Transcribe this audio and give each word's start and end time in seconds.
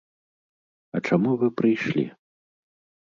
А 0.99 1.03
чаму 1.09 1.31
вы 1.43 1.47
прыйшлі? 1.61 2.05